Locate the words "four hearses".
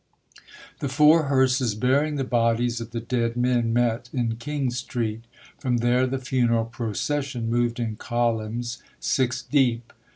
0.89-1.75